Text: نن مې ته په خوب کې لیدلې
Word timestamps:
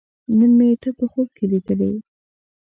نن 0.37 0.51
مې 0.57 0.69
ته 0.81 0.89
په 0.97 1.05
خوب 1.11 1.27
کې 1.35 1.45
لیدلې 1.51 1.91